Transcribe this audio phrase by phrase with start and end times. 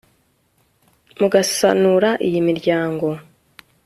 [1.19, 3.07] Mugasanura iyi miryango